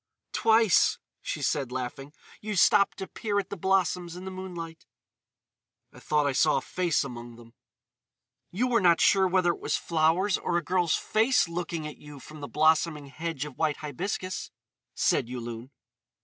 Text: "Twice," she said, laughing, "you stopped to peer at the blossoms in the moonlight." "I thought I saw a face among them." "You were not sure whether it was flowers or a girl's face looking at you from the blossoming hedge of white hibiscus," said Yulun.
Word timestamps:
"Twice," 0.33 0.97
she 1.21 1.43
said, 1.43 1.71
laughing, 1.71 2.11
"you 2.39 2.55
stopped 2.55 2.97
to 2.97 3.07
peer 3.07 3.37
at 3.37 3.51
the 3.51 3.55
blossoms 3.55 4.15
in 4.15 4.25
the 4.25 4.31
moonlight." 4.31 4.87
"I 5.93 5.99
thought 5.99 6.25
I 6.25 6.31
saw 6.31 6.57
a 6.57 6.61
face 6.61 7.03
among 7.03 7.35
them." 7.35 7.53
"You 8.49 8.65
were 8.65 8.81
not 8.81 8.99
sure 8.99 9.27
whether 9.27 9.51
it 9.51 9.59
was 9.59 9.77
flowers 9.77 10.39
or 10.39 10.57
a 10.57 10.63
girl's 10.63 10.95
face 10.95 11.47
looking 11.47 11.85
at 11.85 11.97
you 11.99 12.19
from 12.19 12.39
the 12.39 12.47
blossoming 12.47 13.09
hedge 13.09 13.45
of 13.45 13.59
white 13.59 13.77
hibiscus," 13.77 14.49
said 14.95 15.29
Yulun. 15.29 15.69